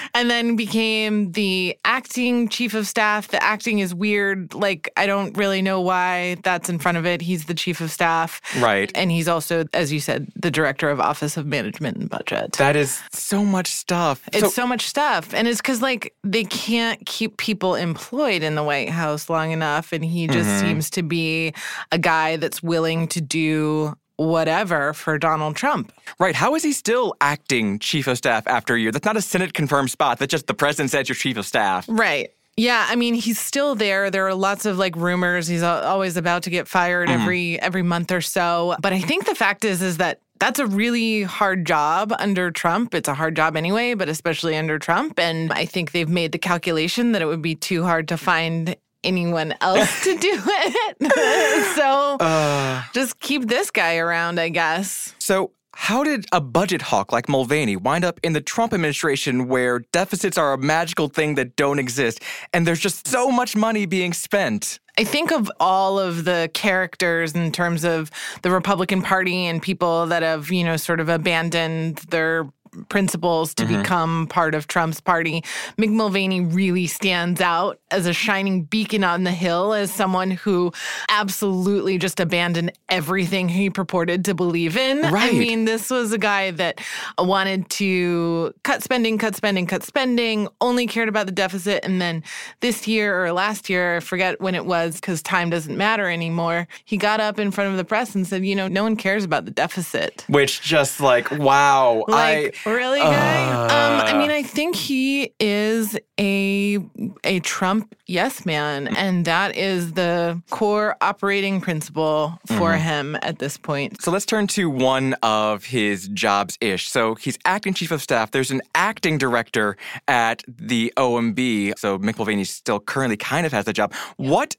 and 0.15 0.31
then 0.31 0.57
became 0.57 1.33
the 1.33 1.77
acting 1.85 2.49
chief 2.49 2.73
of 2.75 2.87
staff. 2.87 3.29
The 3.29 3.43
acting 3.43 3.81
is 3.81 3.95
weird. 3.95 4.55
Like, 4.55 4.91
I 4.97 5.07
don't 5.07 5.37
really 5.37 5.61
know 5.61 5.81
why 5.81 6.37
that's 6.43 6.69
in 6.69 6.79
front 6.79 6.97
of 6.99 7.05
it. 7.05 7.21
He's 7.21 7.45
the 7.45 7.55
chief 7.55 7.81
of 7.81 7.91
staff. 7.91 8.41
Right. 8.61 8.91
And 8.95 9.11
he's 9.11 9.29
also, 9.29 9.67
as 9.75 9.93
you 9.93 10.01
said, 10.01 10.29
the 10.37 10.51
director 10.51 10.89
of 10.89 11.01
Office 11.01 11.37
of 11.37 11.47
Management 11.47 11.97
and 11.99 12.09
Budget. 12.09 12.53
That 12.53 12.77
is 12.77 13.03
so 13.13 13.45
much 13.45 13.67
stuff. 13.69 14.23
it's 14.33 14.41
so, 14.41 14.49
so, 14.49 14.67
much 14.67 14.87
stuff. 14.87 15.35
And 15.35 15.47
it's 15.49 15.61
because, 15.61 15.83
like, 15.83 16.15
they 16.23 16.45
can't 16.45 17.05
keep 17.07 17.37
people 17.37 17.75
employed 17.75 18.43
in 18.43 18.55
the 18.55 18.63
White 18.63 18.91
House 18.91 19.29
long 19.29 19.51
enough. 19.51 19.93
And 19.93 20.05
he 20.05 20.27
just 20.27 20.45
Mm-hmm. 20.45 20.67
seems 20.67 20.91
to 20.91 21.03
be 21.03 21.55
a 21.91 21.99
guy 21.99 22.37
that's 22.37 22.63
willing 22.63 23.09
to 23.09 23.21
do 23.21 23.95
whatever 24.17 24.93
for 24.93 25.19
Donald 25.19 25.57
Trump. 25.57 25.93
right. 26.19 26.35
How 26.35 26.55
is 26.55 26.63
he 26.63 26.73
still 26.73 27.15
acting 27.21 27.79
chief 27.79 28.07
of 28.07 28.19
staff 28.19 28.47
after 28.47 28.75
a 28.75 28.81
year? 28.81 28.93
That's 28.93 29.05
not 29.05 29.17
a 29.17 29.23
Senate 29.23 29.55
confirmed 29.55 29.91
spot. 29.91 30.19
That's 30.19 30.31
just 30.31 30.47
the 30.47 30.55
president 30.55 30.91
says 30.91 31.09
you're 31.09 31.17
chief 31.17 31.37
of 31.37 31.47
staff. 31.47 31.87
Right. 31.89 32.31
Yeah, 32.57 32.87
I 32.89 32.95
mean 32.95 33.15
he's 33.15 33.41
still 33.41 33.75
there. 33.75 34.11
There 34.11 34.27
are 34.29 34.35
lots 34.35 34.65
of 34.65 34.79
like 34.79 34.95
rumors. 34.95 35.49
He's 35.49 35.63
always 35.63 36.17
about 36.17 36.45
to 36.45 36.51
get 36.51 36.69
fired 36.69 37.09
mm-hmm. 37.09 37.23
every 37.23 37.61
every 37.61 37.83
month 37.83 38.13
or 38.13 38.21
so. 38.21 38.77
But 38.81 38.93
I 38.93 39.01
think 39.01 39.27
the 39.27 39.35
fact 39.35 39.65
is 39.65 39.83
is 39.83 39.97
that 39.97 40.21
that's 40.39 40.59
a 40.59 40.67
really 40.67 41.23
hard 41.23 41.65
job 41.65 42.13
under 42.19 42.51
Trump. 42.51 42.95
It's 42.95 43.09
a 43.09 43.15
hard 43.15 43.35
job 43.35 43.57
anyway, 43.57 43.95
but 43.95 44.09
especially 44.09 44.57
under 44.57 44.79
Trump. 44.79 45.19
And 45.19 45.53
I 45.53 45.65
think 45.65 45.93
they've 45.93 46.09
made 46.09 46.33
the 46.33 46.39
calculation 46.39 47.13
that 47.13 47.23
it 47.23 47.27
would 47.27 47.43
be 47.43 47.55
too 47.55 47.83
hard 47.85 48.09
to 48.09 48.17
find 48.17 48.77
anyone 49.05 49.55
else 49.61 50.05
to 50.05 50.17
do 50.19 50.43
it. 50.45 51.75
so 51.77 52.17
uh. 52.21 52.83
just 52.93 53.21
keep 53.21 53.47
this 53.47 53.71
guy 53.71 53.97
around, 53.97 54.41
I 54.41 54.49
guess. 54.49 55.15
So, 55.19 55.53
how 55.77 56.05
did 56.05 56.27
a 56.31 56.41
budget 56.41 56.83
hawk 56.83 57.13
like 57.13 57.29
Mulvaney 57.29 57.77
wind 57.77 58.05
up 58.05 58.21
in 58.23 58.33
the 58.33 58.41
Trump 58.41 58.73
administration 58.73 59.49
where 59.49 59.81
deficits 59.91 60.39
are 60.39 60.53
a 60.53 60.59
magical 60.59 61.09
thing 61.09 61.35
that 61.35 61.57
don't 61.57 61.81
exist 61.81 62.23
and 62.53 62.65
there's 62.65 62.79
just 62.79 63.09
so 63.09 63.31
much 63.31 63.57
money 63.57 63.85
being 63.85 64.13
spent? 64.13 64.79
I 64.97 65.03
think 65.03 65.33
of 65.33 65.51
all 65.59 65.99
of 65.99 66.25
the 66.25 66.49
characters 66.55 67.35
in 67.35 67.51
terms 67.51 67.85
of 67.85 68.13
the 68.43 68.53
Republican 68.53 69.03
Party 69.03 69.47
and 69.47 69.61
people 69.61 70.07
that 70.07 70.23
have, 70.23 70.53
you 70.53 70.63
know, 70.63 70.77
sort 70.77 71.01
of 71.01 71.09
abandoned 71.09 71.97
their 72.09 72.47
principles 72.89 73.55
to 73.55 73.65
mm-hmm. 73.65 73.83
become 73.83 74.27
part 74.27 74.55
of 74.55 74.67
Trump's 74.67 75.01
party. 75.01 75.43
Mick 75.79 75.91
Mulvaney 75.91 76.41
really 76.41 76.87
stands 76.87 77.41
out 77.41 77.81
as 77.91 78.07
a 78.07 78.13
shining 78.13 78.65
beacon 78.65 79.05
on 79.05 79.25
the 79.25 79.31
hill 79.31 79.73
as 79.73 79.91
someone 79.91 80.31
who 80.31 80.73
absolutely 81.09 81.99
just 81.99 82.21
abandoned 82.21 82.73
everything 82.89 83.49
he 83.49 83.71
purported 83.71 84.25
to 84.25 84.35
believe 84.35 84.77
in. 84.77 85.03
Right. 85.03 85.33
I 85.33 85.37
mean, 85.37 85.65
this 85.65 85.91
was 85.91 86.13
a 86.13 86.19
guy 86.19 86.51
that 86.53 86.81
wanted 87.19 87.69
to 87.71 88.55
cut 88.63 88.83
spending, 88.83 89.19
cut 89.19 89.37
spending, 89.37 89.67
cut 89.67 89.83
spending, 89.83 90.49
only 90.61 90.87
cared 90.87 91.09
about 91.09 91.27
the 91.27 91.33
deficit. 91.33 91.85
And 91.85 92.01
then 92.01 92.23
this 92.61 92.89
year 92.89 93.25
or 93.25 93.33
last 93.33 93.71
year, 93.71 93.97
I 93.97 94.01
forget 94.01 94.41
when 94.41 94.55
it 94.55 94.67
was 94.67 94.97
because 94.97 95.23
time 95.23 95.51
doesn't 95.51 95.77
matter 95.77 96.09
anymore, 96.09 96.67
he 96.85 96.97
got 96.97 97.21
up 97.21 97.39
in 97.39 97.51
front 97.51 97.71
of 97.71 97.77
the 97.77 97.85
press 97.85 98.15
and 98.15 98.27
said, 98.27 98.45
you 98.45 98.55
know, 98.55 98.69
no 98.69 98.83
one 98.83 98.97
cares 98.97 99.25
about 99.25 99.45
the 99.45 99.51
deficit. 99.51 100.25
Which 100.29 100.61
just 100.63 101.01
like, 101.01 101.31
wow. 101.31 102.05
Like, 102.09 102.57
I, 102.64 102.64
really, 102.67 103.01
guy? 103.01 103.53
um, 103.53 104.01
I 104.07 104.13
Uh. 104.13 104.19
mean, 104.19 104.31
I 104.31 104.43
think 104.43 104.77
he 104.77 105.33
is 105.41 105.99
a 106.21 106.79
a 107.25 107.41
Trump 107.41 107.95
yes 108.07 108.47
man, 108.47 108.89
and 108.97 109.25
that 109.25 109.57
is 109.57 109.93
the 109.93 110.41
core 110.51 110.97
operating 111.01 111.61
principle 111.61 112.39
for 112.47 112.71
Mm-hmm. 112.73 112.83
him 112.83 113.17
at 113.23 113.39
this 113.39 113.57
point. 113.59 114.01
So 114.03 114.11
let's 114.11 114.27
turn 114.27 114.47
to 114.49 114.71
one 114.71 115.15
of 115.23 115.65
his 115.65 116.09
jobs 116.09 116.57
ish. 116.61 116.89
So 116.89 117.15
he's 117.17 117.39
acting 117.45 117.75
chief 117.75 117.91
of 117.91 118.01
staff. 118.03 118.31
There's 118.31 118.51
an 118.51 118.63
acting 118.75 119.19
director 119.19 119.77
at 120.09 120.43
the 120.47 120.93
OMB. 120.97 121.73
So 121.79 121.99
Mick 121.99 122.17
Mulvaney 122.19 122.45
still 122.45 122.79
currently 122.81 123.17
kind 123.17 123.45
of 123.47 123.53
has 123.53 123.65
the 123.65 123.73
job. 123.73 123.93
What 124.17 124.57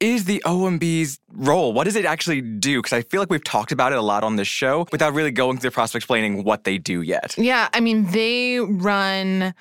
is 0.00 0.24
the 0.24 0.42
OMB's 0.46 1.18
role? 1.32 1.72
What 1.72 1.84
does 1.84 1.96
it 1.96 2.04
actually 2.04 2.40
do? 2.40 2.78
Because 2.80 2.92
I 2.92 3.02
feel 3.02 3.20
like 3.20 3.30
we've 3.30 3.42
talked 3.42 3.72
about 3.72 3.92
it 3.92 3.98
a 3.98 4.02
lot 4.02 4.22
on 4.24 4.36
this 4.36 4.48
show 4.48 4.86
without 4.92 5.12
really 5.12 5.30
going 5.30 5.58
through 5.58 5.70
the 5.70 5.74
process 5.74 5.94
of 5.94 5.98
explaining 5.98 6.44
what 6.44 6.64
they 6.64 6.78
do 6.78 7.02
yet. 7.02 7.34
Yeah, 7.36 7.68
I 7.72 7.80
mean, 7.80 8.10
they 8.10 8.60
run 8.60 9.54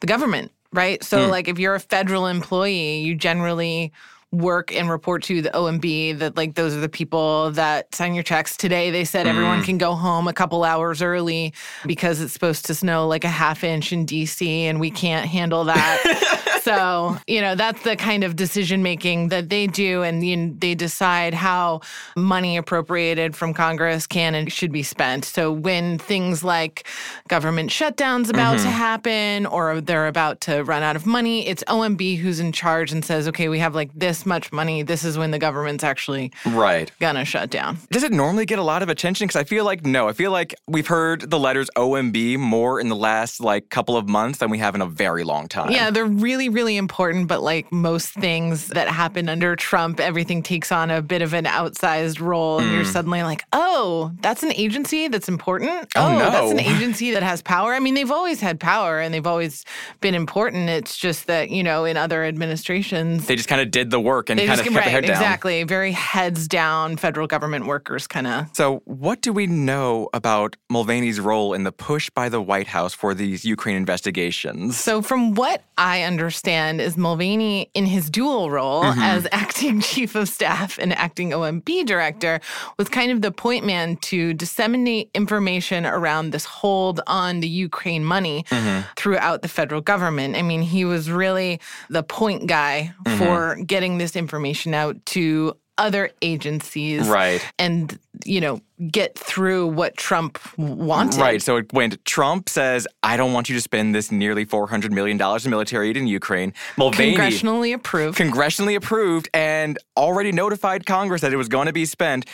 the 0.00 0.06
government, 0.06 0.52
right? 0.72 1.02
So, 1.04 1.24
hmm. 1.24 1.30
like, 1.30 1.48
if 1.48 1.58
you're 1.58 1.74
a 1.74 1.80
federal 1.80 2.26
employee, 2.26 3.00
you 3.00 3.14
generally 3.14 3.92
work 4.32 4.74
and 4.74 4.88
report 4.88 5.22
to 5.22 5.42
the 5.42 5.50
OMB 5.50 6.18
that 6.18 6.38
like 6.38 6.54
those 6.54 6.74
are 6.74 6.80
the 6.80 6.88
people 6.88 7.50
that 7.50 7.94
sign 7.94 8.14
your 8.14 8.22
checks 8.22 8.56
today 8.56 8.90
they 8.90 9.04
said 9.04 9.26
everyone 9.26 9.58
hmm. 9.58 9.64
can 9.64 9.76
go 9.76 9.94
home 9.94 10.26
a 10.26 10.32
couple 10.32 10.64
hours 10.64 11.02
early 11.02 11.52
because 11.84 12.18
it's 12.18 12.32
supposed 12.32 12.64
to 12.64 12.74
snow 12.74 13.06
like 13.06 13.24
a 13.24 13.28
half 13.28 13.62
inch 13.62 13.92
in 13.92 14.06
DC 14.06 14.62
and 14.62 14.80
we 14.80 14.90
can't 14.90 15.28
handle 15.28 15.64
that 15.64 16.41
so 16.62 17.16
you 17.26 17.40
know 17.40 17.54
that's 17.54 17.82
the 17.82 17.96
kind 17.96 18.24
of 18.24 18.36
decision 18.36 18.82
making 18.82 19.28
that 19.28 19.48
they 19.48 19.66
do 19.66 20.02
and 20.02 20.24
you 20.24 20.36
know, 20.36 20.54
they 20.58 20.74
decide 20.74 21.34
how 21.34 21.80
money 22.16 22.56
appropriated 22.56 23.34
from 23.34 23.52
Congress 23.52 24.06
can 24.06 24.34
and 24.34 24.52
should 24.52 24.72
be 24.72 24.82
spent 24.82 25.24
so 25.24 25.50
when 25.50 25.98
things 25.98 26.44
like 26.44 26.86
government 27.28 27.70
shutdowns 27.70 28.30
about 28.30 28.58
to 28.58 28.64
mm-hmm. 28.64 28.70
happen 28.70 29.46
or 29.46 29.80
they're 29.80 30.06
about 30.06 30.40
to 30.40 30.62
run 30.64 30.82
out 30.82 30.96
of 30.96 31.06
money 31.06 31.46
it's 31.46 31.64
OMB 31.64 32.18
who's 32.18 32.40
in 32.40 32.52
charge 32.52 32.92
and 32.92 33.04
says 33.04 33.28
okay 33.28 33.48
we 33.48 33.58
have 33.58 33.74
like 33.74 33.90
this 33.94 34.24
much 34.24 34.52
money 34.52 34.82
this 34.82 35.04
is 35.04 35.18
when 35.18 35.30
the 35.30 35.38
government's 35.38 35.84
actually 35.84 36.32
Right. 36.46 36.90
gonna 37.00 37.24
shut 37.24 37.50
down 37.50 37.78
Does 37.90 38.02
it 38.02 38.12
normally 38.12 38.46
get 38.46 38.58
a 38.58 38.62
lot 38.62 38.82
of 38.82 38.88
attention? 38.88 39.26
Because 39.26 39.40
I 39.40 39.44
feel 39.44 39.64
like 39.64 39.84
no. 39.84 40.08
I 40.08 40.12
feel 40.12 40.30
like 40.30 40.54
we've 40.68 40.86
heard 40.86 41.30
the 41.30 41.38
letters 41.38 41.68
OMB 41.76 42.38
more 42.38 42.80
in 42.80 42.88
the 42.88 42.96
last 42.96 43.40
like 43.40 43.70
couple 43.70 43.96
of 43.96 44.08
months 44.08 44.38
than 44.38 44.50
we 44.50 44.58
have 44.58 44.74
in 44.74 44.80
a 44.80 44.86
very 44.86 45.24
long 45.24 45.48
time. 45.48 45.70
Yeah, 45.70 45.90
they're 45.90 46.04
really, 46.04 46.48
really 46.52 46.76
important, 46.76 47.28
but 47.28 47.42
like 47.42 47.70
most 47.72 48.10
things 48.10 48.68
that 48.68 48.88
happen 48.88 49.28
under 49.28 49.56
Trump, 49.56 50.00
everything 50.00 50.42
takes 50.42 50.70
on 50.70 50.90
a 50.90 51.02
bit 51.02 51.22
of 51.22 51.32
an 51.34 51.44
outsized 51.44 52.20
role. 52.20 52.58
And 52.58 52.70
you're 52.72 52.84
mm. 52.84 52.92
suddenly 52.92 53.22
like, 53.22 53.44
oh, 53.52 54.12
that's 54.20 54.42
an 54.42 54.52
agency 54.54 55.08
that's 55.08 55.28
important. 55.28 55.88
Oh, 55.96 56.06
oh, 56.06 56.18
no. 56.18 56.30
that's 56.30 56.52
an 56.52 56.60
agency 56.60 57.12
that 57.12 57.22
has 57.22 57.42
power. 57.42 57.74
I 57.74 57.80
mean, 57.80 57.94
they've 57.94 58.10
always 58.10 58.40
had 58.40 58.60
power 58.60 59.00
and 59.00 59.12
they've 59.12 59.26
always 59.26 59.64
been 60.00 60.14
important. 60.14 60.68
It's 60.68 60.96
just 60.96 61.26
that, 61.26 61.50
you 61.50 61.62
know, 61.62 61.84
in 61.84 61.96
other 61.96 62.24
administrations, 62.24 63.26
They 63.26 63.36
just 63.36 63.48
kind 63.48 63.60
of 63.60 63.70
did 63.70 63.90
the 63.90 64.00
work 64.00 64.30
and 64.30 64.38
kind 64.38 64.50
of 64.50 64.58
kept 64.58 64.76
right, 64.76 64.84
their 64.84 64.90
head 64.90 65.04
down. 65.04 65.16
exactly, 65.16 65.64
very 65.64 65.92
heads 65.92 66.48
down 66.48 66.96
federal 66.96 67.26
government 67.26 67.66
workers 67.66 68.06
kind 68.06 68.26
of. 68.26 68.48
So, 68.52 68.82
what 68.84 69.22
do 69.22 69.32
we 69.32 69.46
know 69.46 70.08
about 70.12 70.56
Mulvaney's 70.70 71.20
role 71.20 71.54
in 71.54 71.64
the 71.64 71.72
push 71.72 72.10
by 72.10 72.28
the 72.28 72.40
White 72.40 72.66
House 72.66 72.94
for 72.94 73.14
these 73.14 73.44
Ukraine 73.44 73.76
investigations? 73.76 74.78
So, 74.78 75.02
from 75.02 75.34
what 75.34 75.62
I 75.78 76.02
understand, 76.02 76.41
is 76.46 76.96
Mulvaney 76.96 77.70
in 77.74 77.86
his 77.86 78.10
dual 78.10 78.50
role 78.50 78.82
Mm-hmm. 78.82 79.00
as 79.00 79.28
acting 79.30 79.80
chief 79.92 80.14
of 80.16 80.28
staff 80.28 80.76
and 80.78 80.92
acting 80.92 81.30
OMB 81.30 81.86
director 81.86 82.40
was 82.78 82.88
kind 82.88 83.12
of 83.12 83.22
the 83.22 83.30
point 83.30 83.64
man 83.64 83.96
to 83.98 84.34
disseminate 84.34 85.08
information 85.14 85.86
around 85.86 86.30
this 86.30 86.44
hold 86.44 87.00
on 87.06 87.40
the 87.40 87.48
Ukraine 87.48 88.04
money 88.04 88.44
Mm-hmm. 88.50 88.80
throughout 88.96 89.42
the 89.42 89.48
federal 89.48 89.80
government. 89.80 90.34
I 90.36 90.42
mean, 90.42 90.62
he 90.62 90.84
was 90.84 91.10
really 91.10 91.60
the 91.90 92.02
point 92.02 92.46
guy 92.48 92.92
Mm-hmm. 93.04 93.18
for 93.18 93.56
getting 93.64 93.98
this 93.98 94.16
information 94.16 94.74
out 94.74 94.96
to 95.06 95.56
other 95.78 96.10
agencies 96.20 97.08
Right. 97.08 97.40
and 97.58 97.98
you 98.24 98.40
know 98.40 98.60
get 98.90 99.16
through 99.18 99.68
what 99.68 99.96
Trump 99.96 100.38
wanted. 100.58 101.18
Right. 101.20 101.40
So 101.40 101.56
it 101.56 101.72
went 101.72 102.04
Trump 102.04 102.48
says, 102.48 102.86
I 103.02 103.16
don't 103.16 103.32
want 103.32 103.48
you 103.48 103.54
to 103.54 103.60
spend 103.60 103.94
this 103.94 104.10
nearly 104.12 104.44
$400 104.44 104.90
million 104.90 105.20
in 105.20 105.50
military 105.50 105.88
aid 105.90 105.96
in 105.96 106.06
Ukraine. 106.06 106.52
Mulvaney. 106.76 107.16
Congressionally 107.16 107.74
approved. 107.74 108.18
congressionally 108.18 108.76
approved 108.76 109.28
and 109.32 109.78
already 109.96 110.32
notified 110.32 110.84
Congress 110.84 111.20
that 111.22 111.32
it 111.32 111.36
was 111.36 111.48
going 111.48 111.66
to 111.66 111.72
be 111.72 111.84
spent. 111.84 112.26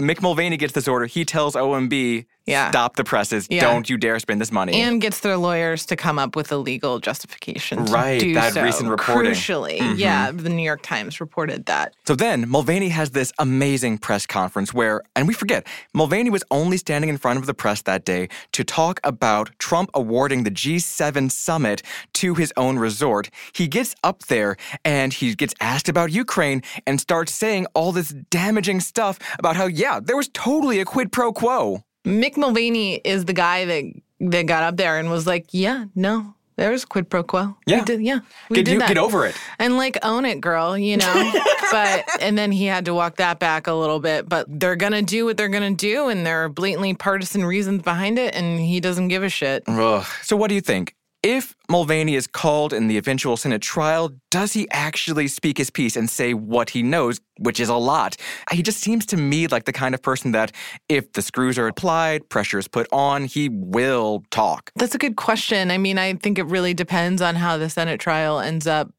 Mick 0.00 0.22
Mulvaney 0.22 0.56
gets 0.56 0.72
this 0.74 0.86
order. 0.86 1.06
He 1.06 1.24
tells 1.24 1.54
OMB, 1.54 2.24
Yeah. 2.48 2.70
stop 2.70 2.96
the 2.96 3.04
presses. 3.04 3.46
Yeah. 3.50 3.60
Don't 3.60 3.88
you 3.90 3.96
dare 3.98 4.18
spend 4.18 4.40
this 4.40 4.50
money. 4.52 4.72
and 4.80 5.00
gets 5.00 5.20
their 5.20 5.36
lawyers 5.36 5.86
to 5.86 5.96
come 5.96 6.18
up 6.18 6.34
with 6.36 6.50
a 6.52 6.56
legal 6.56 6.98
justification. 6.98 7.84
To 7.86 7.92
Right, 7.92 8.20
do 8.20 8.34
that 8.34 8.54
so. 8.54 8.62
recent 8.62 8.88
reporting. 8.90 9.32
Mm-hmm. 9.32 9.52
Crucially, 9.52 9.98
yeah, 9.98 10.30
the 10.30 10.48
New 10.48 10.62
York 10.62 10.82
Times 10.82 11.20
reported 11.20 11.66
that. 11.66 11.94
so 12.06 12.14
then 12.14 12.48
Mulvaney 12.48 12.88
has 12.88 13.10
this 13.10 13.32
amazing 13.38 13.98
press 13.98 14.26
conference 14.26 14.72
where, 14.74 15.02
and 15.16 15.28
we 15.28 15.34
forget, 15.34 15.66
Mulvaney 15.94 16.30
was 16.30 16.44
only 16.50 16.76
standing 16.76 17.08
in 17.10 17.18
front 17.18 17.38
of 17.38 17.46
the 17.46 17.54
press 17.54 17.82
that 17.82 18.04
day 18.04 18.28
to 18.52 18.64
talk 18.64 19.00
about 19.04 19.50
Trump 19.58 19.90
awarding 19.94 20.44
the 20.44 20.50
G7 20.50 21.30
summit 21.30 21.82
to 22.14 22.34
his 22.34 22.52
own 22.56 22.78
resort. 22.78 23.30
He 23.54 23.66
gets 23.68 23.94
up 24.02 24.20
there 24.24 24.56
and 24.84 25.12
he 25.12 25.34
gets 25.34 25.54
asked 25.60 25.88
about 25.88 26.12
Ukraine 26.12 26.62
and 26.86 27.00
starts 27.00 27.34
saying 27.34 27.66
all 27.74 27.92
this 27.92 28.10
damaging 28.30 28.80
stuff 28.80 29.18
about 29.38 29.56
how, 29.56 29.66
yeah, 29.66 30.00
there 30.02 30.16
was 30.16 30.28
totally 30.32 30.80
a 30.80 30.84
quid 30.84 31.12
pro 31.12 31.32
quo. 31.32 31.82
Mick 32.08 32.36
Mulvaney 32.36 32.96
is 32.96 33.24
the 33.24 33.32
guy 33.32 33.64
that 33.66 33.84
that 34.20 34.46
got 34.46 34.62
up 34.62 34.76
there 34.76 34.98
and 34.98 35.10
was 35.10 35.26
like, 35.26 35.46
"Yeah, 35.52 35.84
no, 35.94 36.34
there 36.56 36.70
was 36.70 36.84
quid 36.84 37.08
pro 37.10 37.22
quo. 37.22 37.56
Yeah. 37.66 37.78
we 37.80 37.84
did, 37.84 38.02
yeah, 38.02 38.18
we 38.50 38.56
Get, 38.56 38.64
did 38.64 38.72
you, 38.72 38.78
that. 38.80 38.88
get 38.88 38.98
over 38.98 39.26
it. 39.26 39.36
and 39.58 39.76
like 39.76 39.96
own 40.02 40.24
it, 40.24 40.40
girl. 40.40 40.76
You 40.76 40.96
know." 40.96 41.32
but 41.70 42.04
and 42.20 42.36
then 42.38 42.50
he 42.50 42.64
had 42.64 42.86
to 42.86 42.94
walk 42.94 43.16
that 43.16 43.38
back 43.38 43.66
a 43.66 43.74
little 43.74 44.00
bit. 44.00 44.28
But 44.28 44.46
they're 44.48 44.76
gonna 44.76 45.02
do 45.02 45.24
what 45.26 45.36
they're 45.36 45.48
gonna 45.48 45.74
do, 45.74 46.08
and 46.08 46.24
there 46.26 46.44
are 46.44 46.48
blatantly 46.48 46.94
partisan 46.94 47.44
reasons 47.44 47.82
behind 47.82 48.18
it, 48.18 48.34
and 48.34 48.58
he 48.58 48.80
doesn't 48.80 49.08
give 49.08 49.22
a 49.22 49.28
shit. 49.28 49.62
Ugh. 49.66 50.04
So, 50.22 50.36
what 50.36 50.48
do 50.48 50.54
you 50.54 50.60
think? 50.62 50.94
If 51.22 51.56
Mulvaney 51.68 52.14
is 52.14 52.28
called 52.28 52.72
in 52.72 52.86
the 52.86 52.96
eventual 52.96 53.36
Senate 53.36 53.60
trial, 53.60 54.10
does 54.30 54.52
he 54.52 54.68
actually 54.70 55.26
speak 55.26 55.58
his 55.58 55.68
piece 55.68 55.96
and 55.96 56.08
say 56.08 56.32
what 56.32 56.70
he 56.70 56.82
knows, 56.82 57.20
which 57.38 57.58
is 57.58 57.68
a 57.68 57.74
lot? 57.74 58.16
He 58.52 58.62
just 58.62 58.78
seems 58.78 59.04
to 59.06 59.16
me 59.16 59.48
like 59.48 59.64
the 59.64 59.72
kind 59.72 59.96
of 59.96 60.02
person 60.02 60.30
that 60.32 60.52
if 60.88 61.12
the 61.14 61.22
screws 61.22 61.58
are 61.58 61.66
applied, 61.66 62.28
pressure 62.28 62.58
is 62.58 62.68
put 62.68 62.86
on, 62.92 63.24
he 63.24 63.48
will 63.48 64.22
talk. 64.30 64.70
That's 64.76 64.94
a 64.94 64.98
good 64.98 65.16
question. 65.16 65.72
I 65.72 65.78
mean, 65.78 65.98
I 65.98 66.14
think 66.14 66.38
it 66.38 66.44
really 66.44 66.72
depends 66.72 67.20
on 67.20 67.34
how 67.34 67.56
the 67.56 67.68
Senate 67.68 67.98
trial 67.98 68.38
ends 68.38 68.68
up 68.68 68.92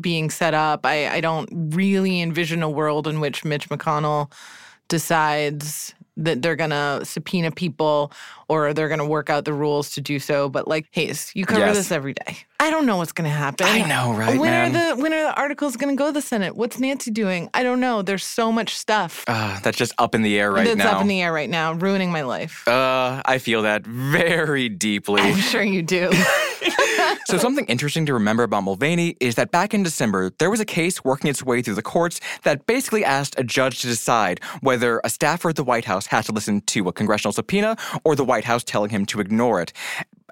being 0.00 0.30
set 0.30 0.54
up. 0.54 0.86
I, 0.86 1.08
I 1.08 1.20
don't 1.20 1.48
really 1.74 2.20
envision 2.20 2.62
a 2.62 2.70
world 2.70 3.08
in 3.08 3.18
which 3.18 3.44
Mitch 3.44 3.68
McConnell 3.68 4.30
decides 4.88 5.92
that 6.16 6.42
they're 6.42 6.56
going 6.56 6.70
to 6.70 7.00
subpoena 7.04 7.50
people 7.50 8.12
or 8.48 8.72
they're 8.74 8.88
going 8.88 9.00
to 9.00 9.06
work 9.06 9.30
out 9.30 9.44
the 9.44 9.52
rules 9.52 9.90
to 9.94 10.00
do 10.00 10.18
so. 10.18 10.48
But 10.48 10.68
like, 10.68 10.86
Hayes, 10.92 11.32
you 11.34 11.44
cover 11.44 11.60
Yes. 11.60 11.76
this 11.76 11.90
every 11.92 12.12
day. 12.14 12.36
I 12.60 12.70
don't 12.70 12.86
know 12.86 12.96
what's 12.98 13.12
going 13.12 13.28
to 13.28 13.34
happen. 13.36 13.66
I 13.66 13.82
know, 13.86 14.12
right, 14.14 14.38
When 14.38 14.50
man? 14.50 14.74
are 14.76 14.94
the 14.96 15.02
when 15.02 15.12
are 15.12 15.22
the 15.24 15.34
articles 15.34 15.76
going 15.76 15.94
to 15.94 15.98
go 15.98 16.06
to 16.06 16.12
the 16.12 16.22
Senate? 16.22 16.54
What's 16.56 16.78
Nancy 16.78 17.10
doing? 17.10 17.50
I 17.52 17.62
don't 17.62 17.80
know. 17.80 18.00
There's 18.02 18.24
so 18.24 18.52
much 18.52 18.76
stuff 18.76 19.24
Uh, 19.26 19.58
that's 19.60 19.76
just 19.76 19.92
up 19.98 20.14
in 20.14 20.22
the 20.22 20.38
air 20.38 20.52
right 20.52 20.64
that's 20.66 20.78
now. 20.78 20.96
up 20.96 21.02
in 21.02 21.08
the 21.08 21.20
air 21.20 21.32
right 21.32 21.50
now, 21.50 21.72
ruining 21.72 22.10
my 22.12 22.22
life. 22.22 22.66
uh, 22.68 23.20
I 23.24 23.38
feel 23.38 23.62
that 23.62 23.84
very 23.86 24.68
deeply. 24.68 25.20
I'm 25.20 25.36
sure 25.36 25.62
you 25.62 25.82
do. 25.82 26.10
So, 27.26 27.38
something 27.38 27.64
interesting 27.66 28.06
to 28.06 28.14
remember 28.14 28.42
about 28.42 28.64
Mulvaney 28.64 29.16
is 29.18 29.34
that 29.36 29.50
back 29.50 29.72
in 29.72 29.82
December, 29.82 30.30
there 30.38 30.50
was 30.50 30.60
a 30.60 30.64
case 30.64 31.02
working 31.04 31.30
its 31.30 31.42
way 31.42 31.62
through 31.62 31.74
the 31.74 31.82
courts 31.82 32.20
that 32.42 32.66
basically 32.66 33.04
asked 33.04 33.34
a 33.38 33.44
judge 33.44 33.80
to 33.80 33.86
decide 33.86 34.40
whether 34.60 35.00
a 35.04 35.10
staffer 35.10 35.48
at 35.48 35.56
the 35.56 35.64
White 35.64 35.84
House 35.84 36.06
has 36.06 36.26
to 36.26 36.32
listen 36.32 36.60
to 36.62 36.88
a 36.88 36.92
congressional 36.92 37.32
subpoena 37.32 37.76
or 38.04 38.14
the 38.14 38.24
White 38.24 38.44
House 38.44 38.62
telling 38.62 38.90
him 38.90 39.06
to 39.06 39.20
ignore 39.20 39.60
it. 39.60 39.72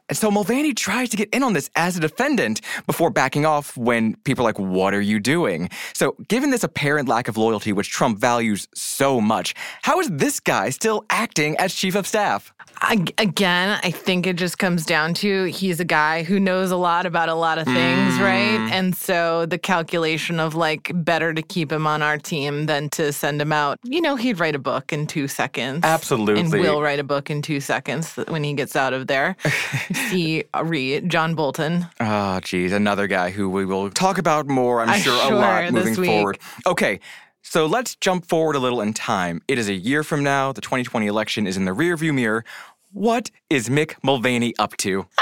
And 0.08 0.18
so 0.18 0.30
Mulvaney 0.30 0.74
tries 0.74 1.08
to 1.10 1.16
get 1.16 1.30
in 1.30 1.42
on 1.42 1.54
this 1.54 1.70
as 1.76 1.96
a 1.96 2.00
defendant 2.00 2.60
before 2.86 3.08
backing 3.10 3.46
off 3.46 3.76
when 3.76 4.16
people 4.24 4.44
are 4.44 4.48
like, 4.48 4.58
What 4.58 4.92
are 4.92 5.00
you 5.00 5.18
doing? 5.18 5.70
So, 5.94 6.16
given 6.28 6.50
this 6.50 6.64
apparent 6.64 7.08
lack 7.08 7.28
of 7.28 7.36
loyalty, 7.36 7.72
which 7.72 7.90
Trump 7.90 8.18
values 8.18 8.68
so 8.74 9.20
much, 9.20 9.54
how 9.82 10.00
is 10.00 10.10
this 10.10 10.40
guy 10.40 10.70
still 10.70 11.04
acting 11.08 11.56
as 11.56 11.74
chief 11.74 11.94
of 11.94 12.06
staff? 12.06 12.52
I, 12.84 13.04
again, 13.18 13.78
I 13.84 13.92
think 13.92 14.26
it 14.26 14.34
just 14.34 14.58
comes 14.58 14.84
down 14.84 15.14
to 15.14 15.44
he's 15.44 15.78
a 15.78 15.84
guy 15.84 16.24
who 16.24 16.40
knows 16.40 16.72
a 16.72 16.76
lot 16.76 17.06
about 17.06 17.28
a 17.28 17.34
lot 17.34 17.58
of 17.58 17.64
things, 17.64 18.14
mm. 18.14 18.20
right? 18.20 18.72
And 18.72 18.96
so 18.96 19.46
the 19.46 19.56
calculation 19.56 20.40
of 20.40 20.56
like 20.56 20.90
better 20.92 21.32
to 21.32 21.42
keep 21.42 21.70
him 21.70 21.86
on 21.86 22.02
our 22.02 22.18
team 22.18 22.66
than 22.66 22.90
to 22.90 23.12
send 23.12 23.40
him 23.40 23.52
out. 23.52 23.78
You 23.84 24.00
know, 24.00 24.16
he'd 24.16 24.40
write 24.40 24.56
a 24.56 24.58
book 24.58 24.92
in 24.92 25.06
two 25.06 25.28
seconds. 25.28 25.84
Absolutely. 25.84 26.40
And 26.40 26.52
will 26.52 26.82
write 26.82 26.98
a 26.98 27.04
book 27.04 27.30
in 27.30 27.40
two 27.40 27.60
seconds 27.60 28.14
when 28.26 28.42
he 28.42 28.52
gets 28.52 28.74
out 28.74 28.92
of 28.92 29.06
there. 29.06 29.36
See, 30.10 30.42
uh, 30.52 30.64
read 30.64 31.08
John 31.08 31.36
Bolton. 31.36 31.86
Oh, 32.00 32.40
geez, 32.40 32.72
another 32.72 33.06
guy 33.06 33.30
who 33.30 33.48
we 33.48 33.64
will 33.64 33.90
talk 33.90 34.18
about 34.18 34.48
more, 34.48 34.80
I'm 34.80 34.90
I'm 34.90 35.00
sure, 35.00 35.32
a 35.32 35.34
lot 35.36 35.72
moving 35.72 35.94
week. 35.94 36.10
forward. 36.10 36.38
Okay, 36.66 36.98
so 37.42 37.66
let's 37.66 37.96
jump 37.96 38.24
forward 38.24 38.56
a 38.56 38.60
little 38.60 38.80
in 38.80 38.94
time. 38.94 39.42
It 39.48 39.58
is 39.58 39.68
a 39.68 39.74
year 39.74 40.04
from 40.04 40.22
now. 40.22 40.52
The 40.52 40.60
2020 40.60 41.06
election 41.06 41.46
is 41.46 41.56
in 41.56 41.64
the 41.64 41.72
rearview 41.72 42.14
mirror. 42.14 42.44
What 42.92 43.30
is 43.48 43.68
Mick 43.68 43.94
Mulvaney 44.02 44.54
up 44.58 44.76
to? 44.78 45.06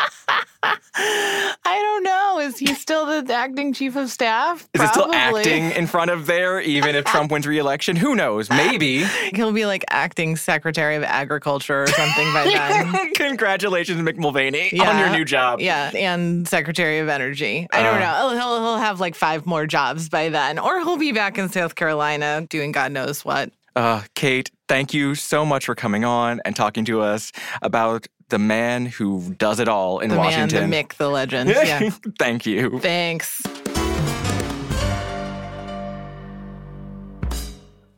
I 0.63 1.55
don't 1.65 2.03
know. 2.03 2.41
Is 2.41 2.59
he 2.59 2.75
still 2.75 3.23
the 3.23 3.33
acting 3.33 3.73
chief 3.73 3.97
of 3.97 4.11
staff? 4.11 4.69
Is 4.75 4.83
it 4.83 4.89
still 4.89 5.09
Probably. 5.09 5.41
acting 5.41 5.71
in 5.71 5.87
front 5.87 6.11
of 6.11 6.27
there, 6.27 6.61
even 6.61 6.97
if 6.97 7.05
Trump 7.05 7.31
wins 7.31 7.47
re-election? 7.47 7.97
Who 7.97 8.15
knows? 8.17 8.51
Maybe. 8.51 9.05
He'll 9.35 9.53
be 9.53 9.67
like 9.67 9.85
acting 9.89 10.37
secretary 10.37 10.97
of 10.97 11.03
agriculture 11.05 11.85
or 11.85 11.87
something 11.87 12.33
by 12.33 12.45
then. 12.53 13.13
Congratulations, 13.15 14.01
Mick 14.01 14.17
Mulvaney, 14.19 14.79
on 14.81 14.99
your 14.99 15.11
new 15.11 15.25
job. 15.25 15.61
Yeah, 15.61 15.91
and 15.95 16.47
Secretary 16.49 16.99
of 16.99 17.09
Energy. 17.09 17.67
I 17.73 17.83
don't 17.83 17.97
Uh. 17.97 17.99
know. 18.01 18.31
He'll 18.31 18.59
he'll 18.61 18.79
have 18.79 19.01
like 19.01 19.15
five 19.15 19.47
more 19.47 19.67
jobs 19.67 20.09
by 20.09 20.29
then, 20.29 20.59
or 20.59 20.79
he'll 20.81 20.97
be 20.97 21.13
back 21.13 21.39
in 21.39 21.49
South 21.49 21.75
Carolina 21.77 22.47
doing 22.51 22.73
God 22.73 22.93
knows 22.93 23.25
what. 23.25 23.51
Uh, 23.77 24.03
Kate, 24.17 24.51
thank 24.71 24.95
you 24.95 25.17
so 25.17 25.45
much 25.45 25.67
for 25.67 25.75
coming 25.75 26.05
on 26.05 26.41
and 26.45 26.55
talking 26.55 26.85
to 26.85 27.01
us 27.01 27.33
about 27.61 28.07
the 28.29 28.39
man 28.39 28.87
who 28.87 29.35
does 29.35 29.59
it 29.59 29.67
all 29.67 29.99
in 29.99 30.11
The 30.11 30.17
Washington. 30.17 30.61
man, 30.61 30.71
the 30.71 30.77
Mick, 30.85 30.95
the 30.95 31.09
legend. 31.11 31.51
Yeah. 31.51 31.91
thank 32.21 32.47
you. 32.47 32.79
Thanks. 32.79 33.43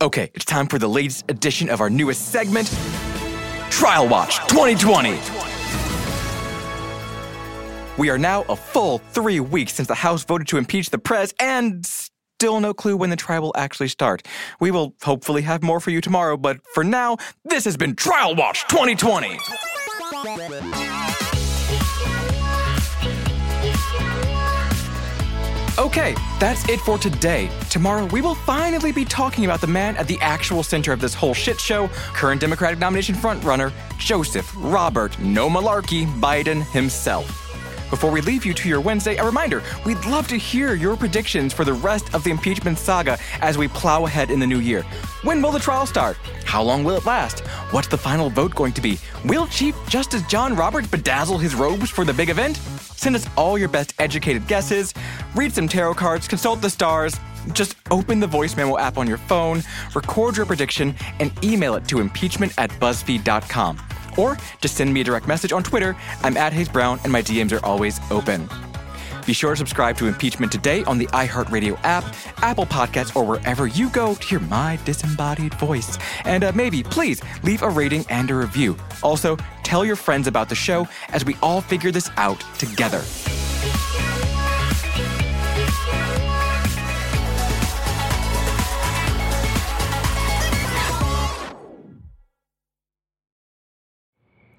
Okay, 0.01 0.31
it's 0.33 0.45
time 0.45 0.65
for 0.67 0.79
the 0.79 0.89
latest 0.89 1.29
edition 1.29 1.69
of 1.69 1.79
our 1.79 1.91
newest 1.91 2.29
segment, 2.31 2.67
Trial 3.69 4.07
Watch 4.07 4.37
2020. 4.47 5.11
We 7.99 8.09
are 8.09 8.17
now 8.17 8.41
a 8.49 8.55
full 8.55 8.97
three 9.11 9.39
weeks 9.39 9.75
since 9.75 9.87
the 9.87 9.93
House 9.95 10.23
voted 10.25 10.47
to 10.47 10.57
impeach 10.57 10.89
the 10.89 10.97
prez, 10.97 11.35
and 11.39 11.85
still 12.39 12.59
no 12.59 12.73
clue 12.73 12.97
when 12.97 13.09
the 13.09 13.15
trial 13.15 13.43
will 13.43 13.53
actually 13.55 13.87
start. 13.87 14.27
We 14.59 14.69
will 14.69 14.93
hopefully 15.01 15.43
have 15.43 15.63
more 15.63 15.79
for 15.79 15.91
you 15.91 16.01
tomorrow, 16.01 16.35
but 16.35 16.59
for 16.73 16.83
now, 16.83 17.17
this 17.45 17.63
has 17.65 17.77
been 17.77 17.95
Trial 17.95 18.35
Watch 18.35 18.67
2020. 18.67 19.39
Okay, 25.79 26.15
that's 26.39 26.67
it 26.69 26.79
for 26.81 26.97
today. 26.97 27.49
Tomorrow, 27.69 28.05
we 28.07 28.21
will 28.21 28.35
finally 28.35 28.91
be 28.91 29.05
talking 29.05 29.45
about 29.45 29.61
the 29.61 29.67
man 29.67 29.95
at 29.95 30.07
the 30.07 30.19
actual 30.19 30.63
center 30.63 30.91
of 30.91 30.99
this 30.99 31.13
whole 31.13 31.33
shit 31.33 31.59
show, 31.59 31.87
current 32.13 32.41
Democratic 32.41 32.77
nomination 32.77 33.15
frontrunner, 33.15 33.71
Joseph 33.97 34.53
Robert 34.57 35.17
No 35.19 35.49
Malarkey 35.49 36.05
Biden 36.19 36.61
himself. 36.71 37.42
Before 37.93 38.09
we 38.09 38.21
leave 38.21 38.43
you 38.43 38.55
to 38.55 38.67
your 38.67 38.81
Wednesday, 38.81 39.17
a 39.17 39.23
reminder 39.23 39.61
we'd 39.85 40.03
love 40.05 40.27
to 40.29 40.35
hear 40.35 40.73
your 40.73 40.97
predictions 40.97 41.53
for 41.53 41.63
the 41.63 41.73
rest 41.73 42.11
of 42.15 42.23
the 42.23 42.31
impeachment 42.31 42.79
saga 42.79 43.19
as 43.39 43.55
we 43.55 43.67
plow 43.67 44.07
ahead 44.07 44.31
in 44.31 44.39
the 44.39 44.47
new 44.47 44.57
year. 44.57 44.81
When 45.21 45.43
will 45.43 45.51
the 45.51 45.59
trial 45.59 45.85
start? 45.85 46.17
How 46.43 46.63
long 46.63 46.83
will 46.83 46.97
it 46.97 47.05
last? 47.05 47.41
What's 47.69 47.87
the 47.87 47.97
final 47.99 48.31
vote 48.31 48.55
going 48.55 48.73
to 48.73 48.81
be? 48.81 48.97
Will 49.25 49.45
Chief 49.45 49.75
Justice 49.87 50.23
John 50.23 50.55
Roberts 50.55 50.87
bedazzle 50.87 51.39
his 51.39 51.53
robes 51.53 51.91
for 51.91 52.03
the 52.03 52.13
big 52.13 52.31
event? 52.31 52.57
Send 52.81 53.15
us 53.15 53.27
all 53.37 53.59
your 53.59 53.69
best 53.69 53.93
educated 53.99 54.47
guesses, 54.47 54.91
read 55.35 55.53
some 55.53 55.67
tarot 55.67 55.93
cards, 55.93 56.27
consult 56.27 56.63
the 56.63 56.71
stars. 56.71 57.15
Just 57.51 57.75
open 57.91 58.19
the 58.19 58.25
voice 58.25 58.57
memo 58.57 58.79
app 58.79 58.97
on 58.97 59.05
your 59.05 59.19
phone, 59.19 59.61
record 59.93 60.35
your 60.35 60.47
prediction, 60.47 60.95
and 61.19 61.31
email 61.43 61.75
it 61.75 61.87
to 61.89 61.99
impeachment 61.99 62.53
at 62.57 62.71
buzzfeed.com. 62.71 63.77
Or 64.17 64.37
just 64.61 64.75
send 64.75 64.93
me 64.93 65.01
a 65.01 65.03
direct 65.03 65.27
message 65.27 65.51
on 65.51 65.63
Twitter. 65.63 65.95
I'm 66.21 66.37
at 66.37 66.53
Hayes 66.53 66.69
Brown, 66.69 66.99
and 67.03 67.11
my 67.11 67.21
DMs 67.21 67.51
are 67.51 67.65
always 67.65 67.99
open. 68.11 68.49
Be 69.25 69.33
sure 69.33 69.51
to 69.51 69.57
subscribe 69.57 69.97
to 69.97 70.07
Impeachment 70.07 70.51
Today 70.51 70.83
on 70.83 70.97
the 70.97 71.07
iHeartRadio 71.07 71.79
app, 71.83 72.03
Apple 72.37 72.65
Podcasts, 72.65 73.15
or 73.15 73.23
wherever 73.23 73.67
you 73.67 73.89
go 73.89 74.15
to 74.15 74.27
hear 74.27 74.39
my 74.39 74.77
disembodied 74.83 75.53
voice. 75.55 75.97
And 76.25 76.43
uh, 76.43 76.51
maybe, 76.53 76.83
please, 76.83 77.21
leave 77.43 77.61
a 77.61 77.69
rating 77.69 78.05
and 78.09 78.29
a 78.31 78.35
review. 78.35 78.75
Also, 79.01 79.37
tell 79.63 79.85
your 79.85 79.95
friends 79.95 80.27
about 80.27 80.49
the 80.49 80.55
show 80.55 80.87
as 81.09 81.23
we 81.23 81.35
all 81.41 81.61
figure 81.61 81.91
this 81.91 82.09
out 82.17 82.41
together. 82.57 83.01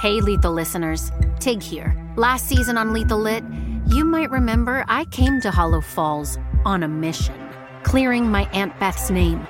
Hey, 0.00 0.20
Lethal 0.20 0.52
listeners. 0.52 1.10
Tig 1.40 1.62
here. 1.62 1.96
Last 2.16 2.46
season 2.46 2.76
on 2.76 2.92
Lethal 2.92 3.18
Lit, 3.18 3.42
you 3.86 4.04
might 4.04 4.30
remember 4.30 4.84
I 4.88 5.06
came 5.06 5.40
to 5.40 5.50
Hollow 5.50 5.80
Falls 5.80 6.38
on 6.64 6.82
a 6.82 6.88
mission, 6.88 7.34
clearing 7.84 8.30
my 8.30 8.44
Aunt 8.52 8.78
Beth's 8.78 9.10
name 9.10 9.46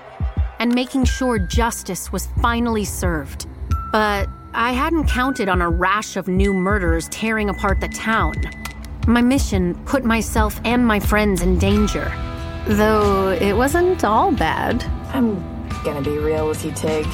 and 0.61 0.73
making 0.73 1.05
sure 1.05 1.39
justice 1.39 2.13
was 2.13 2.29
finally 2.41 2.85
served. 2.85 3.47
But 3.91 4.29
I 4.53 4.73
hadn't 4.73 5.09
counted 5.09 5.49
on 5.49 5.61
a 5.61 5.69
rash 5.69 6.17
of 6.17 6.29
new 6.29 6.55
murders 6.55 7.09
tearing 7.09 7.51
apart 7.51 7.81
the 7.81 7.89
town. 7.89 8.35
My 9.07 9.21
mission 9.21 9.75
put 9.87 10.05
myself 10.05 10.61
and 10.65 10.87
my 10.87 11.01
friends 11.01 11.43
in 11.43 11.59
danger. 11.59 12.13
Though 12.67 13.31
it 13.31 13.55
wasn't 13.55 14.05
all 14.05 14.31
bad. 14.31 14.85
I'm 15.13 15.43
gonna 15.83 16.03
be 16.03 16.17
real 16.19 16.49
with 16.49 16.65
you, 16.65 16.71
Tig. 16.71 17.07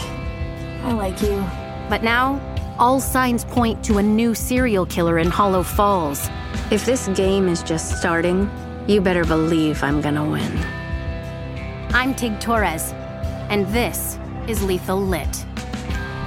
I 0.84 0.92
like 0.92 1.22
you. 1.22 1.44
But 1.88 2.04
now, 2.04 2.38
all 2.80 2.99
signs 2.99 3.44
point 3.44 3.84
to 3.84 3.99
a 3.99 4.02
new 4.02 4.34
serial 4.34 4.87
killer 4.87 5.18
in 5.18 5.28
Hollow 5.28 5.62
Falls. 5.62 6.30
If 6.70 6.87
this 6.87 7.08
game 7.08 7.46
is 7.46 7.62
just 7.62 7.99
starting, 7.99 8.50
you 8.88 9.02
better 9.02 9.22
believe 9.22 9.84
I'm 9.84 10.00
gonna 10.00 10.25
win. 10.25 10.58
I'm 11.92 12.14
Tig 12.14 12.40
Torres, 12.40 12.92
and 13.50 13.66
this 13.66 14.18
is 14.49 14.62
Lethal 14.62 14.99
Lit. 14.99 15.44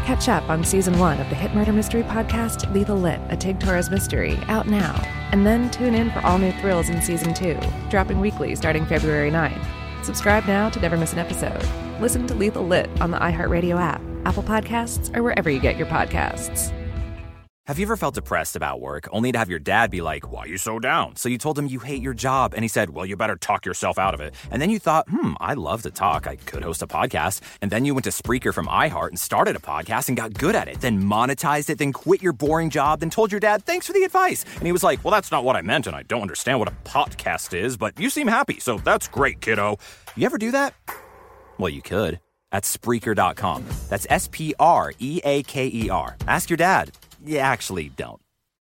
Catch 0.05 0.29
up 0.29 0.48
on 0.48 0.63
season 0.63 1.00
one 1.00 1.19
of 1.19 1.27
the 1.29 1.36
hit 1.36 1.55
murder 1.55 1.74
mystery 1.74 2.03
podcast 2.03 2.72
Lethal 2.72 2.98
Lit, 2.98 3.19
a 3.29 3.36
Tig 3.36 3.60
Torres 3.60 3.89
mystery, 3.89 4.38
out 4.48 4.67
now. 4.67 4.93
And 5.31 5.48
then 5.48 5.72
tune 5.72 5.95
in 5.95 6.11
for 6.11 6.20
all 6.20 6.37
new 6.37 6.51
thrills 6.61 6.89
in 6.89 7.01
season 7.01 7.33
two, 7.33 7.57
dropping 7.89 8.20
weekly 8.20 8.53
starting 8.55 8.85
February 8.85 9.31
9th. 9.31 9.66
Subscribe 10.05 10.46
now 10.46 10.70
to 10.70 10.79
never 10.79 10.98
miss 10.98 11.13
an 11.13 11.20
episode. 11.20 11.68
Listen 12.00 12.27
to 12.27 12.35
Lethal 12.35 12.68
Lit 12.68 12.89
on 13.01 13.09
the 13.09 13.18
iHeartRadio 13.18 13.81
app, 13.81 14.01
Apple 14.25 14.44
Podcasts, 14.44 15.16
or 15.16 15.24
wherever 15.24 15.50
you 15.50 15.59
get 15.59 15.77
your 15.77 15.88
podcasts. 15.88 16.74
Have 17.66 17.79
you 17.79 17.86
ever 17.86 17.96
felt 17.96 18.16
depressed 18.16 18.57
about 18.57 18.81
work 18.81 19.07
only 19.14 19.31
to 19.31 19.38
have 19.38 19.50
your 19.50 19.57
dad 19.57 19.90
be 19.90 20.01
like, 20.01 20.29
Why 20.29 20.42
are 20.42 20.48
you 20.48 20.57
so 20.57 20.79
down? 20.79 21.16
So 21.16 21.29
you 21.29 21.38
told 21.38 21.57
him 21.57 21.68
you 21.68 21.79
hate 21.79 22.01
your 22.01 22.14
job, 22.14 22.53
and 22.53 22.62
he 22.62 22.68
said, 22.68 22.90
Well, 22.90 23.05
you 23.05 23.16
better 23.16 23.38
talk 23.38 23.66
yourself 23.66 23.98
out 23.98 24.14
of 24.14 24.20
it. 24.20 24.36
And 24.51 24.62
then 24.62 24.70
you 24.70 24.79
thought, 24.79 25.07
Hmm, 25.09 25.36
I 25.40 25.53
love 25.53 25.81
to 25.83 25.90
talk. 25.90 26.27
I 26.27 26.36
could 26.36 26.62
host 26.62 26.81
a 26.81 26.88
podcast. 26.88 27.40
And 27.62 27.72
then 27.72 27.86
you 27.86 27.94
went 27.94 28.03
to 28.03 28.09
Spreaker 28.09 28.53
from 28.53 28.68
iHeart 28.68 29.09
and 29.09 29.20
started 29.20 29.55
a 29.55 29.59
podcast 29.59 30.09
and 30.09 30.18
got 30.18 30.33
good 30.33 30.55
at 30.55 30.68
it, 30.68 30.81
then 30.81 31.01
monetized 31.03 31.70
it, 31.70 31.77
then 31.77 31.94
quit 31.94 32.22
your 32.22 32.33
boring 32.33 32.70
job, 32.70 33.00
then 33.00 33.09
told 33.09 33.31
your 33.31 33.40
dad, 33.40 33.64
Thanks 33.64 33.88
for 33.88 33.94
the 33.94 34.03
advice. 34.03 34.44
And 34.55 34.66
he 34.66 34.74
was 34.74 34.83
like, 34.83 35.01
Well, 35.05 35.14
that's 35.14 35.31
not 35.31 35.46
what 35.46 35.55
I 35.55 35.62
meant, 35.62 35.88
and 35.88 35.96
I 35.96 36.03
don't 36.03 36.22
understand 36.22 36.59
what 36.59 36.68
a 36.68 36.75
podcast 36.83 37.57
is, 37.57 37.77
but 37.77 37.98
you 37.98 38.09
seem 38.09 38.27
happy, 38.27 38.59
so 38.59 38.77
that's 38.77 39.07
great, 39.07 39.40
kiddo. 39.40 39.77
You 40.18 40.25
ever 40.25 40.38
do 40.38 40.51
that? 40.51 40.74
Well, 41.57 41.70
you 41.70 41.81
could. 41.81 42.20
At 42.53 42.63
Spreaker.com. 42.63 43.66
That's 43.89 44.07
S 44.09 44.29
P 44.31 44.55
R 44.59 44.94
E 45.00 45.20
A 45.25 45.44
K 45.44 45.70
E 45.74 45.89
R. 45.89 46.16
Ask 46.27 46.50
your 46.50 46.57
dad. 46.57 46.92
Yeah, 47.25 47.50
actually, 47.50 47.89
don't. 47.89 48.23